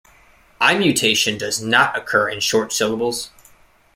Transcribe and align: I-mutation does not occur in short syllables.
I-mutation 0.59 1.37
does 1.37 1.61
not 1.61 1.95
occur 1.95 2.27
in 2.27 2.39
short 2.39 2.73
syllables. 2.73 3.29